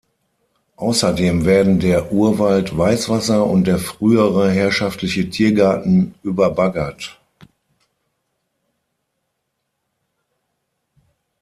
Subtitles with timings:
[0.77, 7.21] Außerdem werden der Urwald Weißwasser und der frühere herrschaftliche Tiergarten überbaggert.